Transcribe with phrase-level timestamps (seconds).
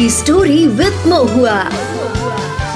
[0.00, 1.54] मेरी story with Mohua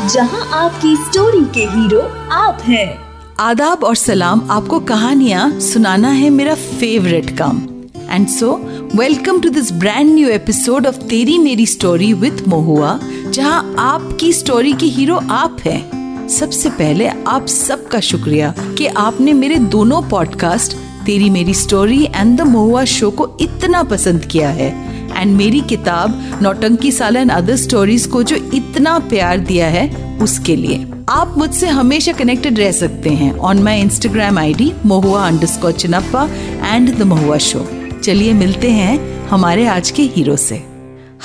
[0.08, 2.00] जहाँ आपकी स्टोरी के हीरो
[2.32, 2.98] आप हैं।
[3.40, 7.62] आदाब और सलाम आपको कहानियाँ सुनाना है मेरा फेवरेट काम।
[8.10, 8.52] And so
[8.94, 12.98] welcome to this brand new episode of Teri Meri story with Mohua
[13.30, 19.56] जहाँ आपकी स्टोरी के हीरो आप हैं। सबसे पहले आप सबका शुक्रिया कि आपने मेरे
[19.72, 25.36] दोनों podcast Teri Meri story and the Mohua show को इतना पसंद किया है। एंड
[25.36, 30.86] मेरी किताब नौटंकी साल एंड अदर स्टोरीज को जो इतना प्यार दिया है उसके लिए।
[31.08, 36.28] आप मुझसे हमेशा कनेक्टेड रह सकते हैं on my Instagram I D Mahua under Chinappa
[36.64, 37.66] and the Mahua show
[38.04, 40.62] चलिए मिलते हैं हमारे आज के हीरो से।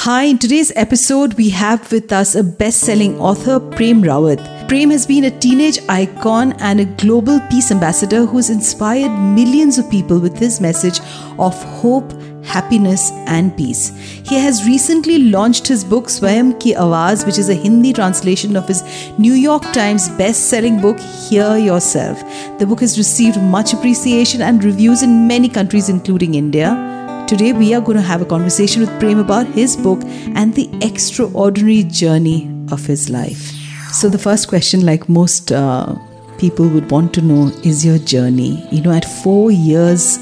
[0.05, 4.58] Hi, in today's episode, we have with us a best selling author, Prem Rawat.
[4.69, 9.89] Prem has been a teenage icon and a global peace ambassador who's inspired millions of
[9.89, 10.99] people with his message
[11.39, 12.11] of hope,
[12.43, 13.89] happiness, and peace.
[14.27, 18.67] He has recently launched his book Swayam Ki Awaaz, which is a Hindi translation of
[18.67, 18.83] his
[19.17, 22.19] New York Times best selling book Hear Yourself.
[22.59, 27.25] The book has received much appreciation and reviews in many countries, including India.
[27.27, 30.03] Today, we are going to have a conversation with Prem about his book
[30.35, 33.58] and the extraordinary journey of his life.
[33.91, 35.95] So, the first question, like most uh,
[36.37, 38.65] people would want to know, is your journey.
[38.71, 40.19] You know, at four years,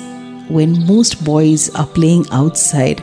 [0.48, 3.02] when most boys are playing outside,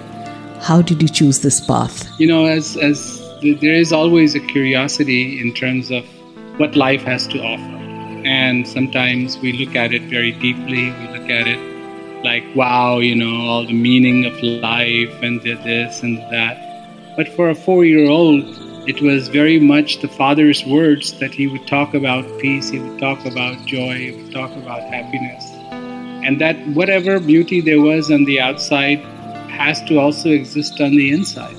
[0.61, 2.09] how did you choose this path?
[2.19, 6.05] You know, as, as there is always a curiosity in terms of
[6.59, 7.83] what life has to offer.
[8.27, 11.75] And sometimes we look at it very deeply, we look at it
[12.25, 17.15] like, wow, you know, all the meaning of life and this and that.
[17.19, 21.47] But for a four year old, it was very much the father's words that he
[21.47, 25.43] would talk about peace, he would talk about joy, he would talk about happiness.
[26.23, 28.99] And that whatever beauty there was on the outside
[29.49, 31.57] has to also exist on the inside.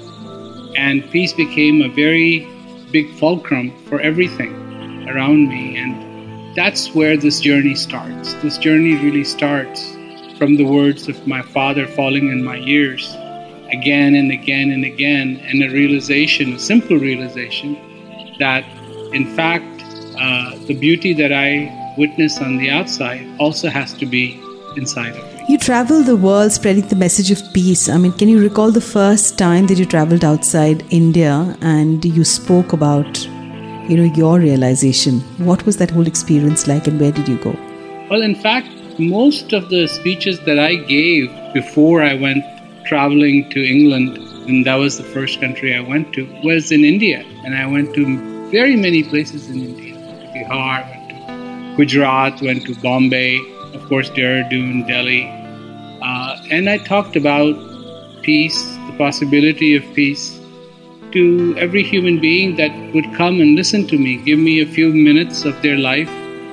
[0.77, 2.47] And peace became a very
[2.91, 5.77] big fulcrum for everything around me.
[5.77, 8.35] And that's where this journey starts.
[8.35, 9.95] This journey really starts
[10.37, 13.15] from the words of my father falling in my ears
[13.71, 17.77] again and again and again, and a realization, a simple realization,
[18.39, 18.63] that
[19.13, 19.65] in fact,
[20.19, 24.41] uh, the beauty that I witness on the outside also has to be
[24.75, 25.45] inside of me.
[25.47, 27.87] You travel the world spreading the message of peace.
[27.87, 32.23] I mean, can you recall the first time that you traveled outside India and you
[32.23, 33.23] spoke about,
[33.87, 35.19] you know, your realization?
[35.37, 37.55] What was that whole experience like and where did you go?
[38.09, 38.67] Well, in fact,
[38.99, 42.43] most of the speeches that I gave before I went
[42.85, 47.25] traveling to England, and that was the first country I went to, was in India.
[47.43, 49.95] And I went to very many places in India.
[50.33, 53.39] Bihar, went to Gujarat, went to Bombay,
[53.73, 55.23] of course, Dehradun, Delhi.
[56.01, 57.55] Uh, and I talked about
[58.21, 60.39] peace, the possibility of peace,
[61.11, 64.93] to every human being that would come and listen to me, give me a few
[64.93, 66.09] minutes of their life,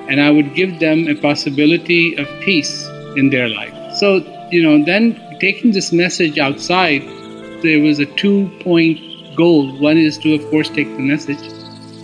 [0.09, 3.75] and I would give them a possibility of peace in their life.
[3.97, 4.16] So,
[4.50, 7.03] you know, then taking this message outside,
[7.63, 9.01] there was a two point
[9.35, 9.77] goal.
[9.79, 11.43] One is to, of course, take the message,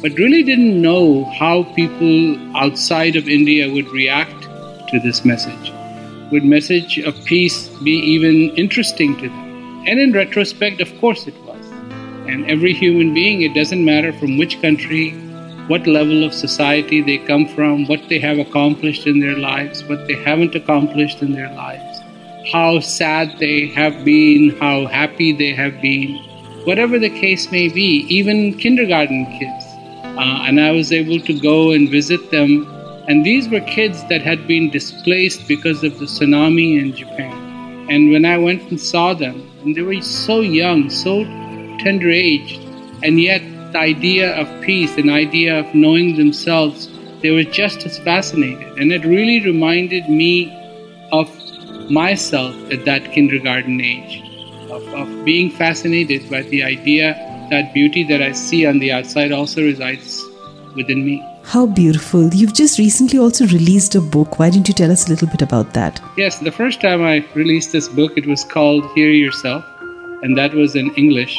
[0.03, 4.43] but really didn't know how people outside of India would react
[4.91, 5.73] to this message.
[6.33, 9.85] Would message of peace be even interesting to them?
[9.87, 11.65] And in retrospect, of course it was.
[12.27, 15.13] And every human being, it doesn't matter from which country,
[15.69, 20.09] what level of society they come from, what they have accomplished in their lives, what
[20.09, 21.98] they haven't accomplished in their lives,
[22.53, 26.17] how sad they have been, how happy they have been,
[26.65, 29.65] whatever the case may be, even kindergarten kids.
[30.05, 32.67] Uh, and I was able to go and visit them.
[33.09, 37.87] And these were kids that had been displaced because of the tsunami in Japan.
[37.91, 41.25] And when I went and saw them, and they were so young, so
[41.85, 42.61] tender aged,
[43.03, 43.41] and yet
[43.73, 46.89] the idea of peace, an idea of knowing themselves,
[47.23, 48.79] they were just as fascinated.
[48.79, 50.53] And it really reminded me
[51.13, 51.31] of
[51.91, 54.23] myself at that kindergarten age,
[54.71, 57.15] of, of being fascinated by the idea
[57.51, 60.25] that beauty that I see on the outside also resides
[60.75, 61.25] within me.
[61.45, 62.35] How beautiful.
[62.35, 64.39] You've just recently also released a book.
[64.39, 65.99] Why didn't you tell us a little bit about that?
[66.19, 69.65] Yes, the first time I released this book, it was called Hear Yourself,
[70.23, 71.39] and that was in English.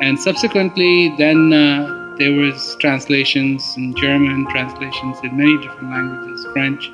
[0.00, 6.90] And subsequently, then uh, there was translations in German, translations in many different languages, French,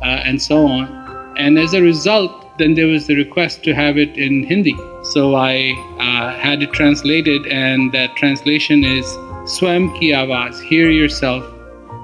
[0.00, 1.01] uh, and so on.
[1.36, 4.76] And as a result, then there was the request to have it in Hindi.
[5.04, 9.04] So I uh, had it translated, and that translation is
[9.44, 11.44] Swayam ki Awaaz, hear yourself.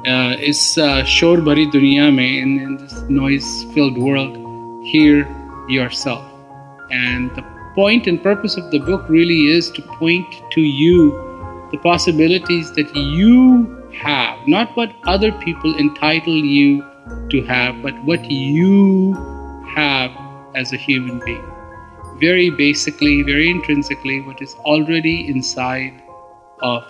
[0.06, 4.36] Uh, is uh, shor bari duniya mein, in, in this noise filled world,
[4.86, 5.26] hear
[5.68, 6.24] yourself.
[6.90, 11.10] And the point and purpose of the book really is to point to you
[11.72, 16.87] the possibilities that you have, not what other people entitle you
[17.30, 19.14] to have, but what you
[19.74, 20.10] have
[20.54, 21.44] as a human being.
[22.20, 26.02] Very basically, very intrinsically, what is already inside
[26.60, 26.84] of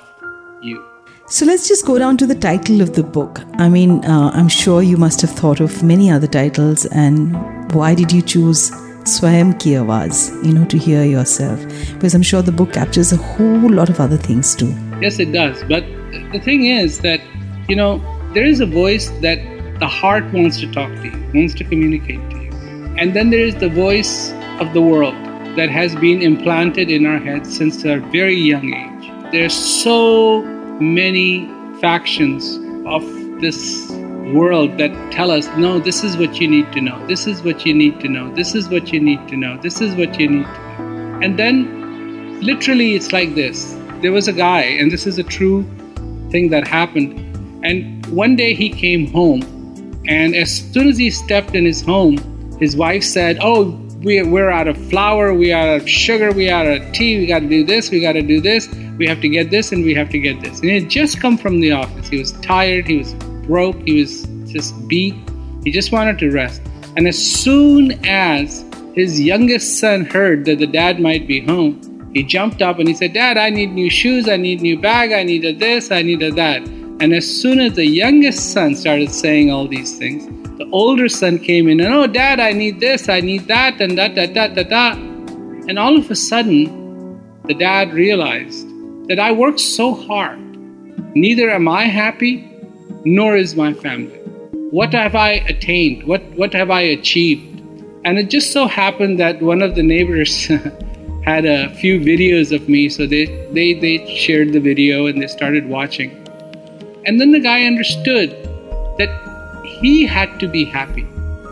[0.62, 0.84] you.
[1.26, 3.42] So let's just go down to the title of the book.
[3.58, 7.34] I mean, uh, I'm sure you must have thought of many other titles, and
[7.72, 8.70] why did you choose
[9.04, 11.60] Swayam Ki Awaaz, you know, to hear yourself?
[11.92, 14.74] Because I'm sure the book captures a whole lot of other things too.
[15.02, 15.62] Yes, it does.
[15.64, 15.84] But
[16.32, 17.20] the thing is that,
[17.68, 18.00] you know,
[18.32, 19.38] there is a voice that
[19.78, 22.50] the heart wants to talk to you, wants to communicate to you.
[22.98, 25.14] And then there is the voice of the world
[25.56, 29.32] that has been implanted in our heads since our very young age.
[29.32, 30.42] There's so
[30.80, 31.48] many
[31.80, 33.02] factions of
[33.40, 33.88] this
[34.34, 37.64] world that tell us, no, this is what you need to know, this is what
[37.64, 40.28] you need to know, this is what you need to know, this is what you
[40.28, 41.20] need to know.
[41.22, 43.74] And then literally it's like this.
[44.02, 45.64] There was a guy, and this is a true
[46.30, 47.18] thing that happened.
[47.64, 49.42] And one day he came home,
[50.06, 52.16] and as soon as he stepped in his home,
[52.58, 53.70] his wife said, Oh,
[54.02, 57.18] we, we're out of flour, we are out of sugar, we are out of tea,
[57.18, 59.72] we got to do this, we got to do this, we have to get this,
[59.72, 60.60] and we have to get this.
[60.60, 62.08] And he had just come from the office.
[62.08, 63.14] He was tired, he was
[63.46, 64.22] broke, he was
[64.52, 65.14] just beat,
[65.64, 66.62] he just wanted to rest.
[66.96, 68.64] And as soon as
[68.94, 72.94] his youngest son heard that the dad might be home, he jumped up and he
[72.94, 76.02] said, Dad, I need new shoes, I need new bag, I need a this, I
[76.02, 76.62] need a that.
[77.00, 80.26] And as soon as the youngest son started saying all these things,
[80.58, 83.96] the older son came in and, oh, dad, I need this, I need that, and
[83.96, 84.96] that, that, that, that, that.
[84.96, 88.66] And all of a sudden, the dad realized
[89.08, 90.40] that I worked so hard.
[91.14, 92.50] Neither am I happy,
[93.04, 94.18] nor is my family.
[94.70, 96.02] What have I attained?
[96.02, 97.60] What, what have I achieved?
[98.04, 100.46] And it just so happened that one of the neighbors
[101.24, 105.28] had a few videos of me, so they, they, they shared the video and they
[105.28, 106.10] started watching.
[107.08, 108.32] And then the guy understood
[108.98, 109.08] that
[109.64, 111.06] he had to be happy.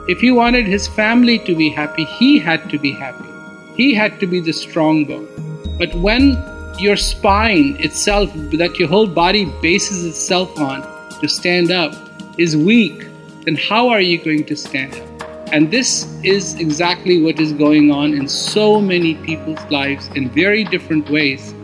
[0.06, 3.25] If he wanted his family to be happy, he had to be happy.
[3.75, 5.26] He had to be the strong bone.
[5.79, 6.37] But when
[6.79, 10.82] your spine itself, that your whole body bases itself on
[11.20, 11.94] to stand up,
[12.37, 13.06] is weak,
[13.47, 15.53] then how are you going to stand up?
[15.55, 20.64] And this is exactly what is going on in so many people's lives in very
[20.64, 21.55] different ways.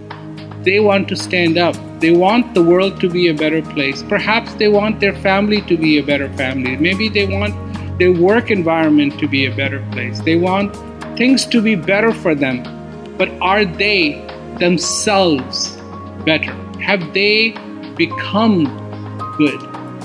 [0.65, 1.75] They want to stand up.
[1.99, 4.03] They want the world to be a better place.
[4.05, 6.77] Perhaps they want their family to be a better family.
[6.77, 7.55] Maybe they want
[7.99, 10.21] their work environment to be a better place.
[10.21, 10.77] They want
[11.17, 12.63] things to be better for them.
[13.19, 14.25] But are they
[14.59, 15.77] themselves
[16.25, 16.53] better?
[16.81, 17.51] Have they
[17.97, 18.65] become
[19.37, 19.61] good?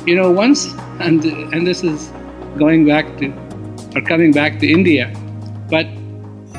[0.08, 0.66] You know, once,
[1.00, 2.12] and, and this is
[2.58, 3.32] going back to,
[3.96, 5.14] or coming back to India,
[5.70, 5.86] but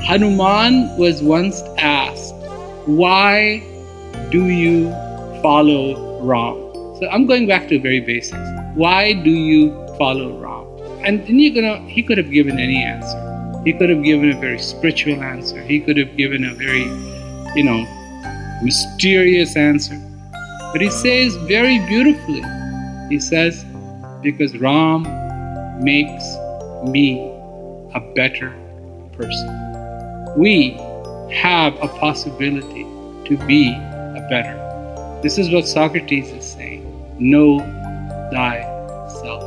[0.03, 2.35] Hanuman was once asked,
[2.87, 3.68] Why
[4.31, 4.91] do you
[5.43, 6.55] follow Ram?
[6.99, 8.49] So I'm going back to very basics.
[8.75, 10.67] Why do you follow Ram?
[11.05, 13.63] And gonna, he could have given any answer.
[13.65, 15.61] He could have given a very spiritual answer.
[15.63, 16.85] He could have given a very,
[17.55, 17.87] you know,
[18.63, 20.01] mysterious answer.
[20.73, 22.43] But he says very beautifully,
[23.09, 23.65] he says,
[24.23, 25.03] because Ram
[25.83, 26.25] makes
[26.85, 27.21] me
[27.95, 28.51] a better
[29.13, 30.35] person.
[30.37, 30.73] We
[31.33, 32.85] have a possibility
[33.29, 33.75] to be
[34.29, 35.21] better.
[35.23, 36.85] This is what Socrates is saying.
[37.19, 37.59] Know
[38.31, 39.43] thyself.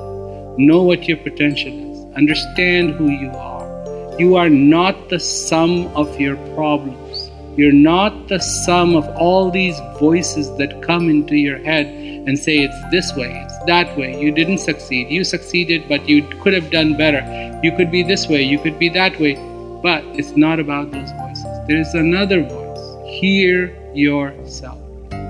[0.57, 2.15] Know what your potential is.
[2.15, 4.19] Understand who you are.
[4.19, 7.31] You are not the sum of your problems.
[7.57, 12.57] You're not the sum of all these voices that come into your head and say
[12.57, 14.21] it's this way, it's that way.
[14.21, 15.09] You didn't succeed.
[15.09, 17.21] You succeeded, but you could have done better.
[17.63, 19.35] You could be this way, you could be that way.
[19.81, 21.67] But it's not about those voices.
[21.67, 23.19] There is another voice.
[23.19, 24.79] Hear yourself.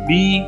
[0.08, 0.40] Be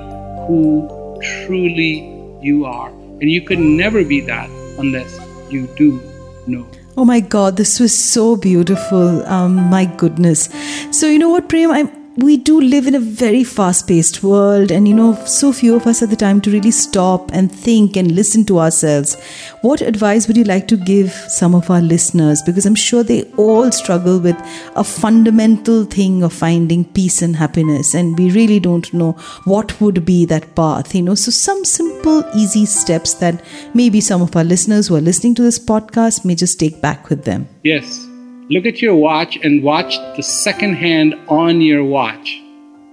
[0.47, 2.09] who truly
[2.41, 2.89] you are.
[2.89, 6.01] And you could never be that unless you do
[6.47, 6.65] know.
[6.97, 9.25] Oh my God, this was so beautiful.
[9.25, 10.49] Um, my goodness.
[10.91, 11.71] So, you know what, Prem?
[11.71, 15.75] I'm we do live in a very fast paced world, and you know, so few
[15.75, 19.15] of us have the time to really stop and think and listen to ourselves.
[19.61, 22.41] What advice would you like to give some of our listeners?
[22.43, 24.37] Because I'm sure they all struggle with
[24.75, 29.13] a fundamental thing of finding peace and happiness, and we really don't know
[29.45, 31.15] what would be that path, you know.
[31.15, 33.43] So, some simple, easy steps that
[33.73, 37.09] maybe some of our listeners who are listening to this podcast may just take back
[37.09, 37.47] with them.
[37.63, 38.12] Yes.
[38.53, 42.39] Look at your watch and watch the second hand on your watch.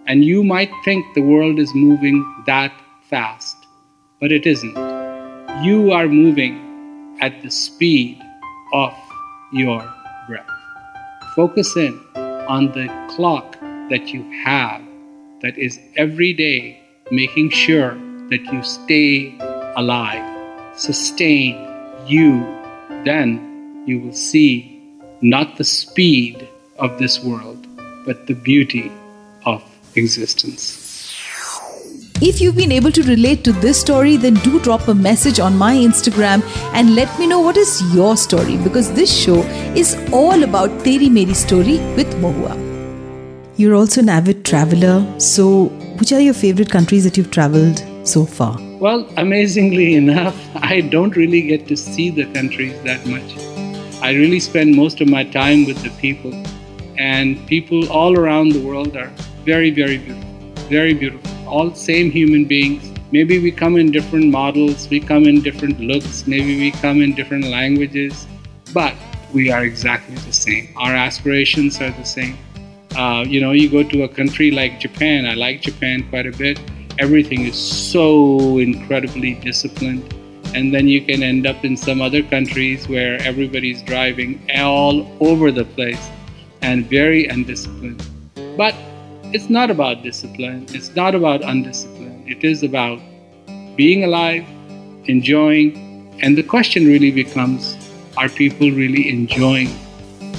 [0.07, 2.73] And you might think the world is moving that
[3.11, 3.57] fast,
[4.23, 4.75] but it isn't.
[5.62, 8.19] You are moving at the speed
[8.73, 8.95] of
[9.52, 9.87] your
[10.26, 10.49] breath.
[11.37, 14.81] Focus in on the clock that you have
[15.43, 17.97] that is every day making sure
[18.31, 19.37] that you stay
[19.76, 20.25] alive,
[20.75, 21.52] sustain
[22.07, 22.40] you,
[23.05, 24.80] then you will see
[25.23, 26.49] not the speed
[26.79, 27.67] of this world,
[28.05, 28.91] but the beauty
[29.45, 29.62] of
[29.95, 30.89] existence.
[32.23, 35.57] If you've been able to relate to this story, then do drop a message on
[35.57, 36.43] my Instagram
[36.75, 39.43] and let me know what is your story because this show
[39.75, 42.59] is all about Teri Meri story with Mohua.
[43.57, 48.27] You're also an avid traveler, so which are your favorite countries that you've traveled so
[48.27, 48.59] far?
[48.79, 53.50] Well, amazingly enough, I don't really get to see the countries that much.
[54.02, 56.33] I really spend most of my time with the people,
[56.99, 59.11] and people all around the world are
[59.45, 60.28] very, very beautiful.
[60.69, 62.92] Very beautiful all same human beings.
[63.12, 67.14] Maybe we come in different models, we come in different looks, maybe we come in
[67.14, 68.26] different languages,
[68.73, 68.95] but
[69.35, 70.73] we are exactly the same.
[70.76, 72.38] Our aspirations are the same.
[72.95, 76.33] Uh, you know, you go to a country like Japan, I like Japan quite a
[76.33, 76.61] bit.
[77.00, 80.14] Everything is so incredibly disciplined.
[80.54, 85.52] And then you can end up in some other countries where everybody's driving all over
[85.52, 86.11] the place
[86.62, 88.04] and very undisciplined.
[88.57, 88.75] But
[89.33, 92.28] it's not about discipline, it's not about undiscipline.
[92.28, 93.00] It is about
[93.76, 94.45] being alive,
[95.04, 97.76] enjoying, and the question really becomes
[98.16, 99.71] are people really enjoying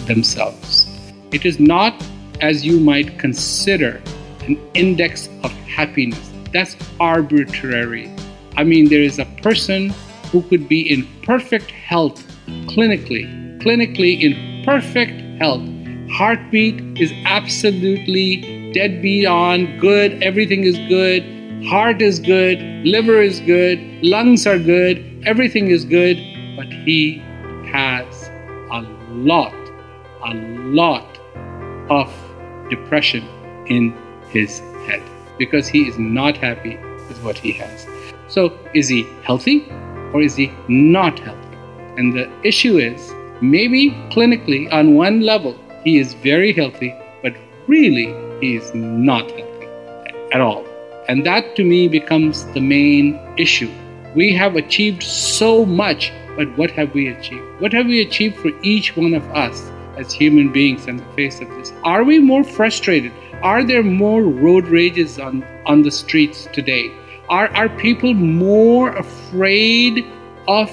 [0.05, 0.87] themselves?
[1.31, 1.93] It is not
[2.41, 4.01] as you might consider
[4.41, 6.31] an index of happiness.
[6.51, 8.11] That's arbitrary.
[8.57, 9.89] I mean, there is a person
[10.31, 12.25] who could be in perfect health
[12.67, 13.25] clinically,
[13.61, 15.67] clinically in perfect health.
[16.09, 21.23] Heartbeat is absolutely deadbeat on, good, everything is good,
[21.65, 26.17] heart is good, liver is good, lungs are good, everything is good,
[26.55, 27.17] but he
[27.71, 28.29] has
[28.71, 29.53] a lot,
[30.25, 31.19] a lot
[31.89, 32.13] of
[32.69, 33.27] depression
[33.67, 33.95] in
[34.29, 35.03] his head
[35.37, 36.77] because he is not happy
[37.07, 37.90] with what he has.
[38.31, 39.67] So, is he healthy
[40.13, 41.57] or is he not healthy?
[41.97, 47.35] And the issue is maybe clinically, on one level, he is very healthy, but
[47.67, 49.67] really he is not healthy
[50.31, 50.65] at all.
[51.09, 53.69] And that to me becomes the main issue.
[54.15, 57.59] We have achieved so much, but what have we achieved?
[57.59, 61.41] What have we achieved for each one of us as human beings on the face
[61.41, 61.73] of this?
[61.83, 63.11] Are we more frustrated?
[63.41, 66.93] Are there more road rages on, on the streets today?
[67.31, 70.05] Are, are people more afraid
[70.49, 70.69] of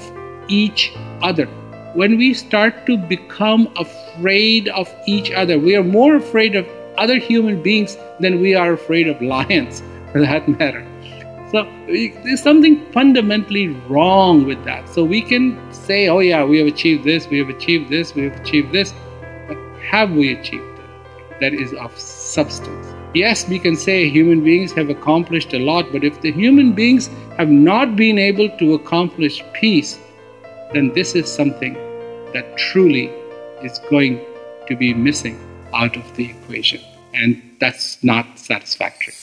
[0.49, 1.47] each other?
[1.95, 7.17] When we start to become afraid of each other, we are more afraid of other
[7.17, 10.85] human beings than we are afraid of lions, for that matter.
[11.53, 14.89] So there's something fundamentally wrong with that.
[14.89, 18.25] So we can say, oh, yeah, we have achieved this, we have achieved this, we
[18.25, 18.93] have achieved this.
[19.47, 19.57] But
[19.93, 21.41] have we achieved it?
[21.41, 22.88] That is of substance.
[23.14, 27.10] Yes, we can say human beings have accomplished a lot, but if the human beings
[27.38, 30.00] have not been able to accomplish peace,
[30.74, 31.76] then this is something
[32.34, 33.12] that truly
[33.64, 34.20] is going
[34.68, 35.38] to be missing
[35.74, 36.82] out of the equation.
[37.14, 39.14] And that's not satisfactory.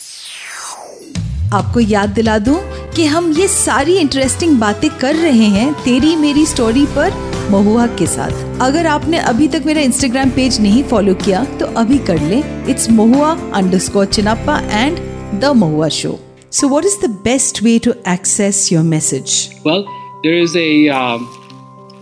[1.52, 2.56] आपको याद दिला दूं
[2.94, 7.10] कि हम ये सारी interesting बातें कर रहे हैं तेरी मेरी स्टोरी पर
[7.50, 11.98] महुआ के साथ अगर आपने अभी तक मेरा इंस्टाग्राम पेज नहीं फॉलो किया तो अभी
[12.10, 13.30] कर ले it's Mahua
[13.60, 14.98] under score Chinappa and
[15.40, 16.18] the Mahua show
[16.52, 19.34] So, what is the best way to access your message?
[19.64, 19.84] Well,
[20.24, 21.28] there is a um,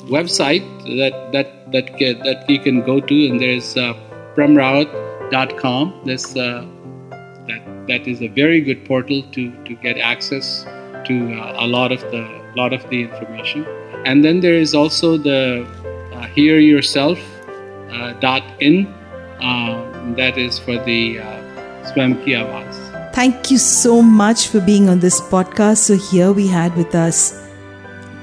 [0.09, 0.65] website
[1.01, 3.93] that that that that you can go to, and there's uh,
[4.35, 5.93] premrawat.com.
[6.07, 6.65] This uh,
[7.51, 10.65] that that is a very good portal to to get access
[11.11, 12.25] to uh, a lot of the
[12.56, 13.66] lot of the information.
[14.06, 15.66] And then there is also the
[16.14, 17.20] uh, hear yourself
[17.92, 18.88] uh, dot in
[19.42, 21.26] uh, that is for the uh,
[21.92, 22.36] Swayam Ki.
[23.14, 25.78] Thank you so much for being on this podcast.
[25.78, 27.40] So here we had with us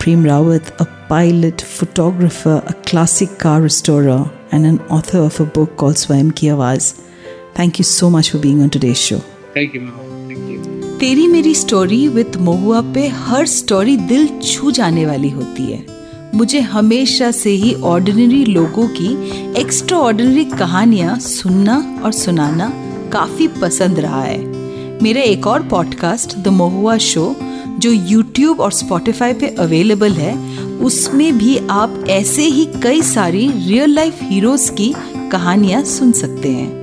[0.00, 5.76] Prem Rawat, a pilot, photographer, a classic car restorer, and an author of a book
[5.76, 6.50] called Swayam Ki.
[7.54, 9.18] Thank you so much for being on today's show.
[9.54, 10.09] Thank you.
[11.00, 15.86] तेरी Meri story with महुआ पे हर story दिल छू जाने वाली होती है।
[16.34, 19.12] मुझे हमेशा से ही ऑर्डिनरी लोगों की
[19.60, 22.72] एक्स्ट्रा ऑर्डिनरी कहानियाँ सुनना और सुनाना
[23.12, 24.44] काफ़ी पसंद रहा है।
[25.02, 27.36] मेरा एक और पॉडकास्ट द महुआ शो
[27.78, 33.90] जो यूट्यूब और स्पॉटिफाई पे अवेलेबल है, उसमें भी आप ऐसे ही कई सारी रियल
[33.90, 34.94] लाइफ हीरोज की
[35.32, 36.79] कहानियाँ सुन सकते हैं।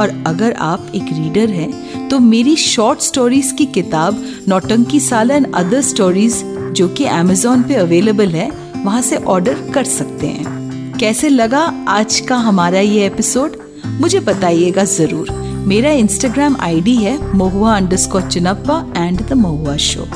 [0.00, 5.54] और अगर आप एक रीडर हैं तो मेरी शॉर्ट स्टोरीज की किताब नौटंकी साल एंड
[5.54, 6.42] अदर स्टोरीज
[6.76, 8.50] जो कि अमेजोन पे अवेलेबल है,
[8.84, 13.56] वहाँ से ऑर्डर कर सकते हैं। कैसे लगा आज का हमारा ये एपिसोड
[14.00, 15.30] मुझे बताइएगा ज़रूर।
[15.66, 20.06] मेरा इंस्टाग्राम आईडी है Mahua under Chinappa and the Mahua show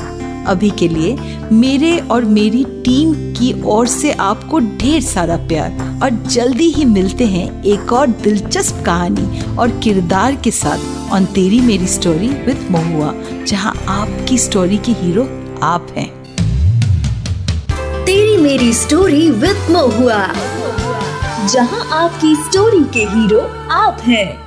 [0.47, 1.17] अभी के लिए
[1.51, 7.25] मेरे और मेरी टीम की ओर से आपको ढेर सारा प्यार। और जल्दी ही मिलते
[7.25, 13.13] हैं एक और दिलचस्प कहानी और किरदार के साथ ऑन तेरी मेरी स्टोरी विद महुआ,
[13.45, 15.23] जहाँ आपकी स्टोरी के हीरो
[15.63, 16.09] आप हैं।
[18.05, 20.25] तेरी मेरी स्टोरी विद महुआ,
[21.47, 23.39] जहाँ आपकी स्टोरी के हीरो
[23.71, 24.44] आप हैं।